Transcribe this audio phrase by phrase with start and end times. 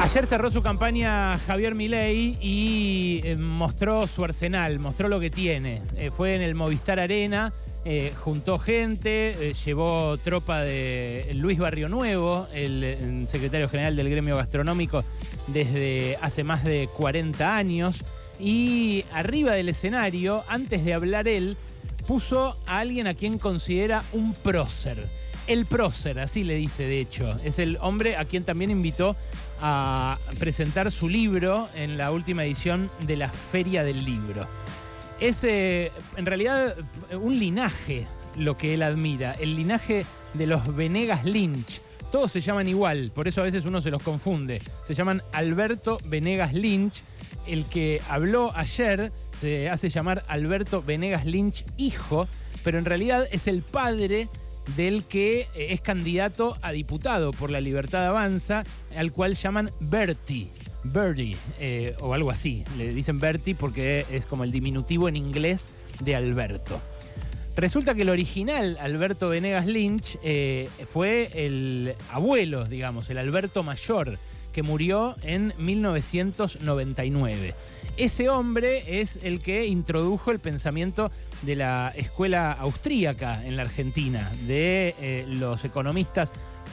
[0.00, 5.82] Ayer cerró su campaña Javier Milei y eh, mostró su arsenal, mostró lo que tiene.
[5.94, 7.52] Eh, fue en el Movistar Arena,
[7.84, 15.04] eh, juntó gente, llevó tropa de Luis Barrio Nuevo, el, secretario general del gremio gastronómico
[15.48, 18.02] desde hace más de 40 años.
[18.38, 21.58] Y arriba del escenario, antes de hablar él,
[22.06, 25.06] puso a alguien a quien considera un prócer.
[25.50, 27.28] El prócer, así le dice de hecho.
[27.42, 29.16] Es el hombre a quien también invitó
[29.60, 34.46] a presentar su libro en la última edición de la Feria del Libro.
[35.18, 36.76] Es eh, en realidad
[37.20, 41.80] un linaje lo que él admira, el linaje de los Venegas Lynch.
[42.12, 44.62] Todos se llaman igual, por eso a veces uno se los confunde.
[44.84, 47.02] Se llaman Alberto Venegas Lynch.
[47.48, 52.28] El que habló ayer se hace llamar Alberto Venegas Lynch hijo,
[52.62, 54.28] pero en realidad es el padre
[54.76, 58.62] del que eh, es candidato a diputado por la Libertad Avanza,
[58.96, 60.50] al cual llaman Bertie.
[60.84, 62.64] Bertie, eh, o algo así.
[62.76, 66.80] Le dicen Bertie porque es como el diminutivo en inglés de Alberto.
[67.56, 74.18] Resulta que el original Alberto Venegas Lynch eh, fue el abuelo, digamos, el Alberto Mayor,
[74.52, 77.54] que murió en 1999.
[77.96, 81.10] Ese hombre es el que introdujo el pensamiento
[81.42, 86.32] de la escuela austríaca en la Argentina, de eh, los economistas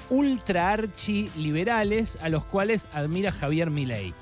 [0.10, 4.14] ultra archi liberales a los cuales admira Javier Milei.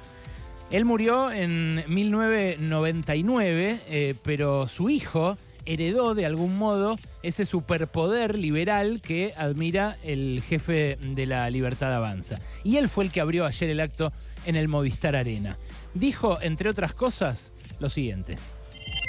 [0.72, 9.02] Él murió en 1999, eh, pero su hijo heredó de algún modo ese superpoder liberal
[9.02, 12.40] que admira el jefe de la Libertad Avanza.
[12.64, 14.12] Y él fue el que abrió ayer el acto
[14.46, 15.58] en el Movistar Arena.
[15.94, 18.38] Dijo, entre otras cosas, lo siguiente.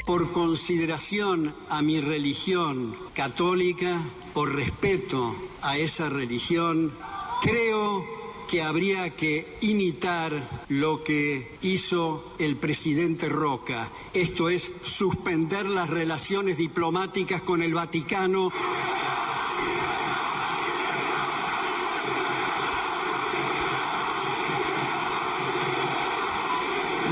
[0.07, 4.01] Por consideración a mi religión católica,
[4.33, 6.93] por respeto a esa religión,
[7.43, 8.05] creo
[8.49, 16.57] que habría que imitar lo que hizo el presidente Roca, esto es suspender las relaciones
[16.57, 18.53] diplomáticas con el Vaticano.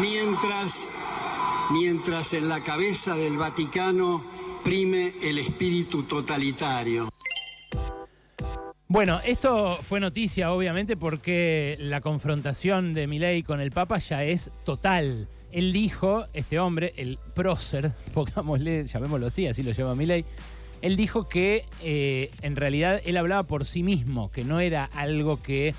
[0.01, 0.89] Mientras,
[1.71, 4.25] mientras en la cabeza del Vaticano
[4.63, 7.09] prime el espíritu totalitario.
[8.89, 14.53] Bueno, esto fue noticia obviamente porque la confrontación de Milei con el Papa ya es
[14.65, 15.29] total.
[15.53, 20.25] Él dijo, este hombre, el prócer, pongámosle, llamémoslo así, así lo llama Milei,
[20.83, 25.43] él dijo que eh, en realidad él hablaba por sí mismo, que no era algo
[25.43, 25.75] que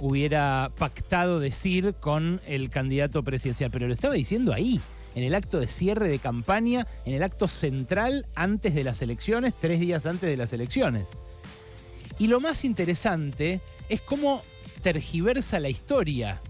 [0.00, 4.80] hubiera pactado decir con el candidato presidencial, pero lo estaba diciendo ahí,
[5.16, 9.54] en el acto de cierre de campaña, en el acto central antes de las elecciones,
[9.58, 11.08] tres días antes de las elecciones.
[12.18, 14.42] Y lo más interesante es cómo
[14.82, 16.40] tergiversa la historia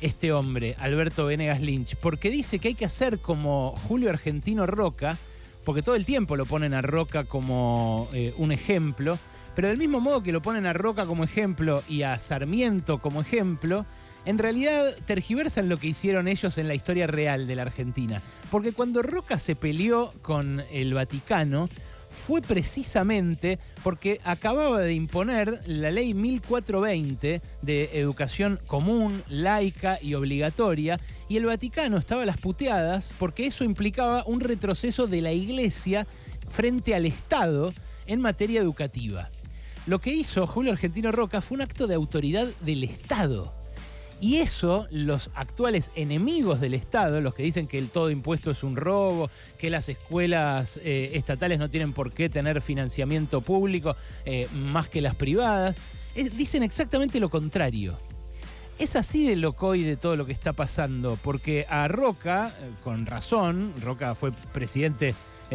[0.00, 5.16] este hombre, Alberto Venegas Lynch, porque dice que hay que hacer como Julio Argentino Roca,
[5.64, 9.18] porque todo el tiempo lo ponen a Roca como eh, un ejemplo,
[9.54, 13.20] pero del mismo modo que lo ponen a Roca como ejemplo y a Sarmiento como
[13.20, 13.86] ejemplo,
[14.26, 18.20] en realidad tergiversan lo que hicieron ellos en la historia real de la Argentina.
[18.50, 21.68] Porque cuando Roca se peleó con el Vaticano,
[22.08, 30.98] fue precisamente porque acababa de imponer la ley 1420 de educación común, laica y obligatoria,
[31.28, 36.06] y el Vaticano estaba a las puteadas porque eso implicaba un retroceso de la Iglesia
[36.48, 37.72] frente al Estado
[38.06, 39.30] en materia educativa.
[39.86, 43.54] Lo que hizo Julio Argentino Roca fue un acto de autoridad del Estado.
[44.20, 48.62] Y eso, los actuales enemigos del Estado, los que dicen que el todo impuesto es
[48.62, 53.94] un robo, que las escuelas eh, estatales no tienen por qué tener financiamiento público
[54.24, 55.76] eh, más que las privadas,
[56.14, 57.98] dicen exactamente lo contrario.
[58.78, 63.74] Es así de de todo lo que está pasando, porque a Roca, eh, con razón,
[63.82, 65.14] Roca fue presidente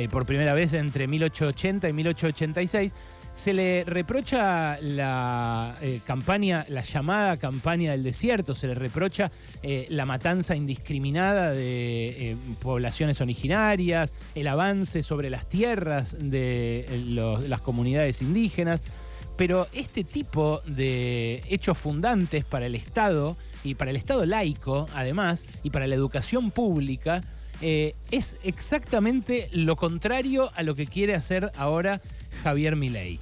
[0.09, 2.93] por primera vez entre 1880 y 1886,
[3.31, 9.31] se le reprocha la eh, campaña, la llamada campaña del desierto, se le reprocha
[9.63, 16.85] eh, la matanza indiscriminada de eh, poblaciones originarias, el avance sobre las tierras de
[17.47, 18.81] las comunidades indígenas.
[19.37, 25.45] Pero este tipo de hechos fundantes para el Estado y para el Estado laico, además,
[25.63, 27.23] y para la educación pública,
[27.61, 32.01] es exactamente lo contrario a lo que quiere hacer ahora
[32.43, 33.19] Javier Milei.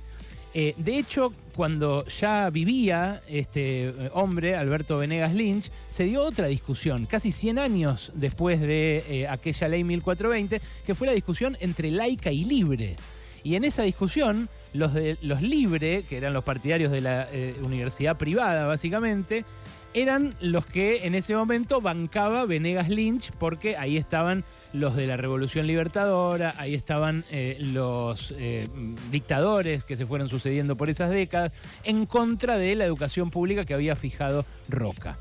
[0.53, 6.47] Eh, de hecho, cuando ya vivía este eh, hombre, Alberto Venegas Lynch, se dio otra
[6.47, 11.91] discusión, casi 100 años después de eh, aquella ley 1420, que fue la discusión entre
[11.91, 12.95] laica y libre.
[13.43, 17.29] Y en esa discusión, los, de, los Libre, que eran los partidarios de la
[17.61, 19.45] universidad privada básicamente,
[19.93, 24.43] eran los que en ese momento bancaba Venegas Lynch porque ahí estaban
[24.73, 28.67] los de la Revolución Libertadora, ahí estaban eh, los eh,
[29.11, 31.51] dictadores que se fueron sucediendo por esas décadas,
[31.83, 35.17] en contra de la educación pública que había fijado Roca.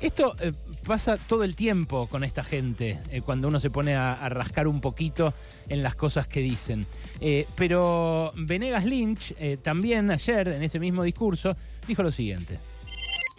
[0.00, 0.52] Esto eh,
[0.86, 5.34] pasa todo el tiempo con esta gente, cuando uno se pone a, rascar un poquito
[5.68, 6.86] en las cosas que dicen.
[7.56, 11.54] pero Venegas Lynch también ayer, en ese mismo discurso,
[11.86, 12.58] dijo lo siguiente.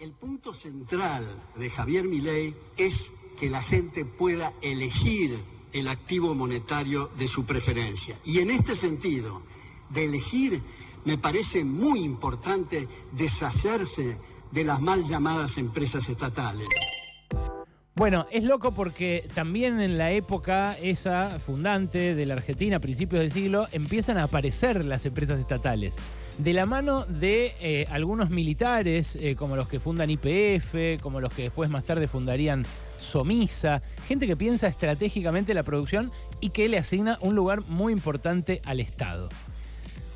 [0.00, 5.38] El punto central de Javier Milei es que la gente pueda elegir
[5.74, 8.18] el activo monetario de su preferencia.
[8.24, 9.42] Y en este sentido,
[9.90, 10.62] de elegir,
[11.04, 14.16] me parece muy importante deshacerse
[14.50, 16.66] de las mal llamadas empresas estatales.
[18.00, 23.20] Bueno, es loco porque también en la época esa fundante de la Argentina, a principios
[23.20, 25.96] del siglo, empiezan a aparecer las empresas estatales
[26.38, 31.30] de la mano de eh, algunos militares, eh, como los que fundan IPF, como los
[31.30, 32.64] que después más tarde fundarían
[32.96, 36.10] Somisa, gente que piensa estratégicamente la producción
[36.40, 39.28] y que le asigna un lugar muy importante al Estado.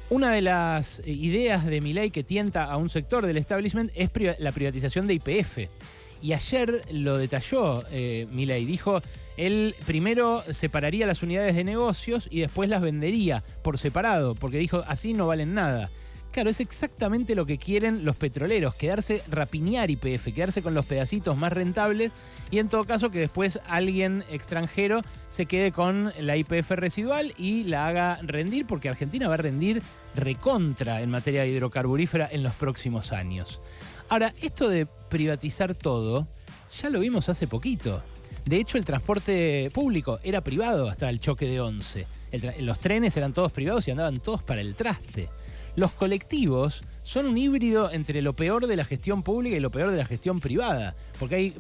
[0.09, 4.09] Una de las eh, ideas de Milei que tienta a un sector del establishment es
[4.39, 5.59] la privatización de IPF.
[6.25, 8.65] Y ayer lo detalló eh, Milei.
[8.65, 9.03] Dijo,
[9.37, 14.83] él primero separaría las unidades de negocios y después las vendería por separado, porque dijo,
[14.89, 15.91] así no valen nada.
[16.33, 21.37] Claro, es exactamente lo que quieren los petroleros, quedarse, rapiñar YPF, quedarse con los pedacitos
[21.37, 22.11] más rentables
[22.51, 27.65] y en todo caso que después alguien extranjero se quede con la IPF residual y
[27.65, 29.83] la haga rendir, porque Argentina va a rendir
[30.15, 33.61] recontra en materia hidrocarburífera en los próximos años.
[34.09, 36.27] Ahora, esto de privatizar todo,
[36.81, 38.03] ya lo vimos hace poquito.
[38.45, 42.07] De hecho, el transporte público era privado hasta el choque de 11.
[42.61, 45.31] los trenes eran todos privados y andaban todos para el traste.
[45.77, 49.91] Los colectivos son un híbrido entre lo peor de la gestión pública y lo peor
[49.91, 51.55] de la gestión privada, porque hay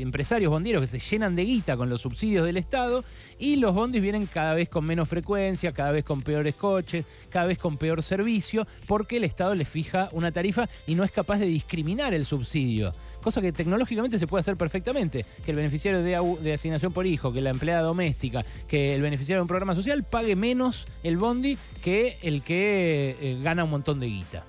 [0.00, 3.04] empresarios bondieros que se llenan de guita con los subsidios del Estado
[3.38, 7.46] y los bondis vienen cada vez con menos frecuencia, cada vez con peores coches, cada
[7.46, 11.38] vez con peor servicio, porque el Estado les fija una tarifa y no es capaz
[11.38, 15.24] de discriminar el subsidio cosa que tecnológicamente se puede hacer perfectamente.
[15.44, 19.42] Que el beneficiario de, asignación por hijo, que la empleada doméstica, que el beneficiario de
[19.42, 24.06] un programa social pague menos el bondi que el que eh, gana un montón de
[24.06, 24.44] guita.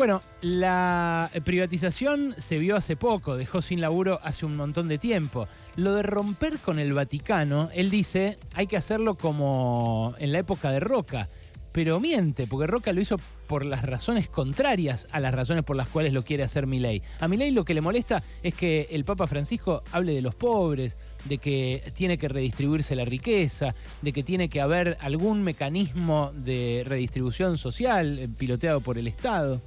[0.00, 5.46] Bueno, la privatización se vio hace poco, dejó sin laburo hace un montón de tiempo.
[5.76, 10.70] Lo de romper con el Vaticano, él dice, hay que hacerlo como en la época
[10.70, 11.28] de Roca
[11.72, 13.16] pero miente, porque Roca lo hizo
[13.46, 17.02] por las razones contrarias a las razones por las cuales lo quiere hacer Milei.
[17.20, 20.98] A Milei lo que le molesta es que el Papa Francisco hable de los pobres,
[21.24, 26.82] de que tiene que redistribuirse la riqueza, de que tiene que haber algún mecanismo de
[26.86, 29.60] redistribución social eh, piloteado por el Estado.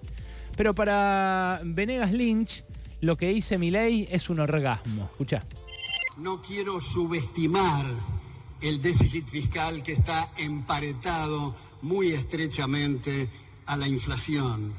[0.56, 2.64] Pero para Venegas Lynch,
[3.02, 5.10] lo que dice Milei es un orgasmo.
[5.12, 5.46] Escucha.
[6.18, 7.86] No quiero subestimar
[8.62, 13.30] el déficit fiscal que está emparetado muy estrechamente
[13.66, 14.74] a la inflación.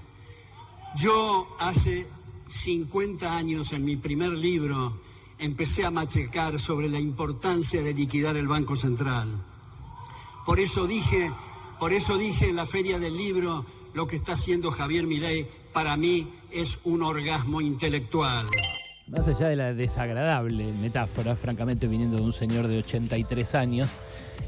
[0.97, 2.07] Yo hace
[2.49, 4.99] 50 años en mi primer libro
[5.39, 9.29] empecé a machecar sobre la importancia de liquidar el Banco Central.
[10.47, 11.33] Por eso dije,
[11.81, 15.97] por eso dije en la feria del libro lo que está haciendo Javier Milei para
[15.97, 18.47] mí es un orgasmo intelectual.
[19.07, 23.91] Más allá de la desagradable metáfora, francamente viniendo de un señor de 83 años,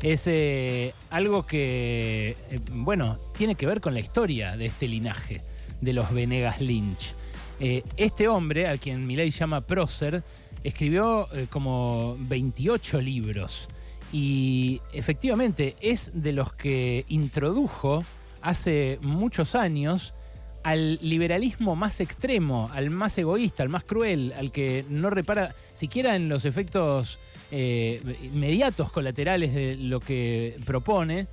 [0.02, 5.42] es eh, algo que, eh, bueno, tiene que ver con la historia de este linaje,
[5.80, 7.14] de los Venegas Lynch.
[7.60, 10.24] Eh, este hombre, al quien Milei llama Prócer,
[10.64, 13.68] escribió como 28 libros
[14.12, 18.02] y efectivamente es de los que introdujo
[18.46, 20.14] hace muchos años
[20.62, 26.14] al liberalismo más extremo, al más egoísta, al más cruel, al que no repara siquiera
[26.14, 27.18] en los efectos
[27.50, 31.26] eh, inmediatos colaterales de lo que propone,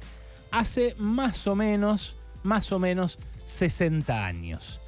[0.49, 4.79] hace más o menos, más o menos 60 años.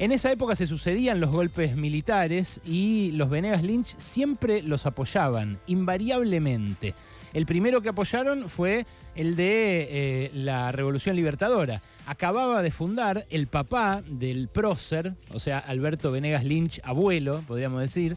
[0.00, 5.58] En esa época se sucedían los golpes militares y los Venegas Lynch siempre los apoyaban,
[5.66, 6.94] invariablemente.
[7.34, 8.86] El primero que apoyaron fue
[9.16, 11.82] el de eh, la Revolución Libertadora.
[12.06, 18.16] Acababa de fundar el papá del prócer, o sea, Alberto Venegas Lynch, abuelo, podríamos decir,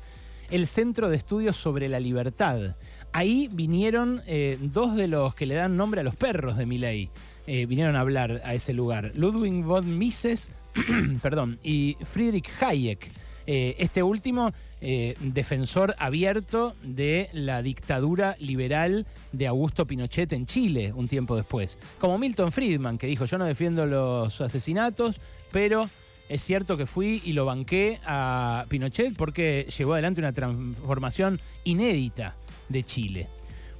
[0.52, 2.76] el Centro de Estudios sobre la Libertad.
[3.14, 7.10] Ahí vinieron eh, dos de los que le dan nombre a los perros de Miley.
[7.48, 9.12] Eh, vinieron a hablar a ese lugar.
[9.16, 10.52] Ludwig von Mises
[11.22, 13.12] perdón, y Friedrich Hayek.
[13.48, 21.08] Eh, este último, defensor abierto de la dictadura liberal de Augusto Pinochet en Chile un
[21.08, 21.78] tiempo después.
[22.00, 25.88] Como Milton Friedman, que dijo, yo no defiendo los asesinatos, pero
[26.30, 32.36] es cierto que fui y lo banqué a Pinochet porque llevó adelante una transformación inédita
[32.72, 33.28] de Chile.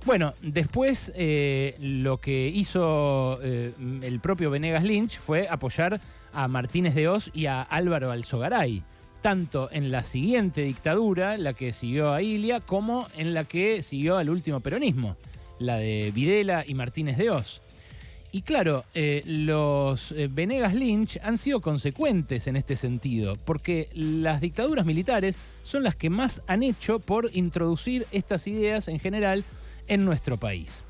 [0.06, 3.72] Bueno, después eh, lo que hizo eh,
[4.02, 6.02] el propio Venegas Lynch fue apoyar
[6.34, 8.84] a Martínez de Oz y a Álvaro Alzogaray,
[9.22, 14.18] tanto en la siguiente dictadura, la que siguió a Ilia, como en la que siguió
[14.18, 15.18] al último peronismo,
[15.60, 17.62] la de Videla y Martínez de Oz.
[18.32, 24.86] Y claro, eh, los Venegas Lynch han sido consecuentes en este sentido, porque las dictaduras
[24.86, 29.44] militares son las que más han hecho por introducir estas ideas en general
[29.88, 30.86] en nuestro país.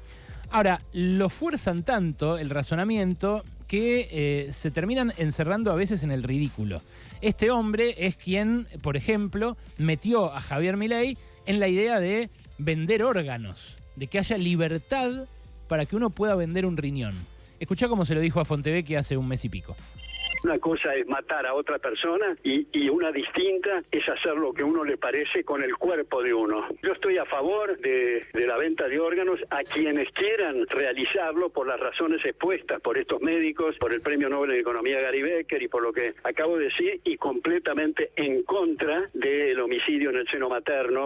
[0.51, 6.23] Ahora, lo fuerzan tanto el razonamiento que eh, se terminan encerrando a veces en el
[6.23, 6.81] ridículo.
[7.21, 13.01] Este hombre es quien, por ejemplo, metió a Javier Milei en la idea de vender
[13.01, 15.25] órganos, de que haya libertad
[15.69, 17.15] para que uno pueda vender un riñón.
[17.61, 19.75] Escuchá cómo se lo dijo a Fontevecchia hace un mes y pico.
[20.43, 24.83] Una cosa es matar a otra persona y, una distinta es hacer lo que uno
[24.83, 26.65] le parece con el cuerpo de uno.
[26.81, 31.79] Yo estoy a favor de, la venta de órganos a quienes quieran realizarlo por las
[31.79, 35.83] razones expuestas por estos médicos, por el Premio Nobel de Economía Gary Becker y por
[35.83, 41.05] lo que acabo de decir y completamente en contra del homicidio en el seno materno.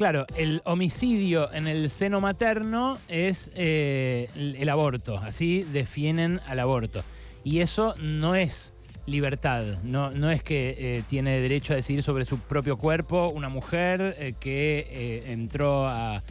[0.00, 7.04] Claro, el homicidio en el seno materno es eh, el aborto, así definen al aborto.
[7.44, 8.72] Y eso no es
[9.04, 13.50] libertad, no, no es que eh, tiene derecho a decidir sobre su propio cuerpo una
[13.50, 16.22] mujer eh, que eh, entró a,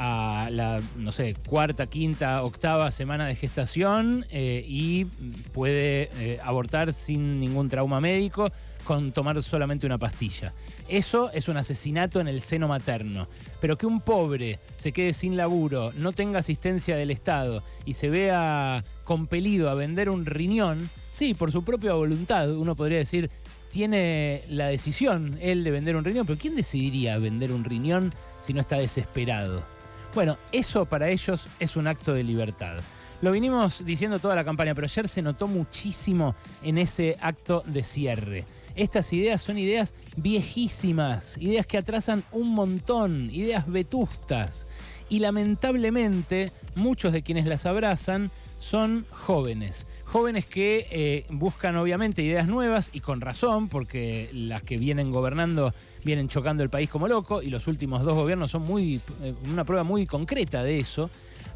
[0.00, 5.06] a, la, no sé, cuarta, quinta, octava semana de gestación y
[5.52, 8.50] puede abortar sin ningún trauma médico
[8.84, 10.54] con tomar solamente una pastilla.
[10.88, 13.28] Eso es un asesinato en el seno materno.
[13.60, 18.08] Pero que un pobre se quede sin laburo, no tenga asistencia del Estado y se
[18.08, 23.30] vea compelido a vender un riñón, sí, por su propia voluntad, uno podría decir,
[23.70, 28.54] tiene la decisión él de vender un riñón, pero ¿quién decidiría vender un riñón si
[28.54, 29.77] no está desesperado?
[30.14, 32.78] Bueno, eso para ellos es un acto de libertad.
[33.20, 37.82] Lo vinimos diciendo toda la campaña, pero ayer se notó muchísimo en ese acto de
[37.82, 38.44] cierre.
[38.76, 44.68] Estas ideas son ideas viejísimas, ideas que atrasan un montón, ideas vetustas.
[45.08, 49.86] Y lamentablemente muchos de quienes las abrazan son jóvenes.
[50.04, 55.72] Jóvenes que eh, buscan obviamente ideas nuevas y con razón, porque las que vienen gobernando
[56.04, 59.64] vienen chocando el país como loco y los últimos dos gobiernos son muy, eh, una
[59.64, 61.10] prueba muy concreta de eso,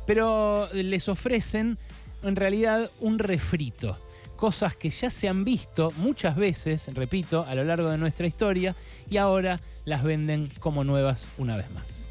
[0.06, 1.78] pero les ofrecen
[2.23, 3.97] en realidad un refrito
[4.42, 8.75] cosas que ya se han visto muchas veces, repito, a lo largo de nuestra historia
[9.09, 12.11] y ahora las venden como nuevas una vez más.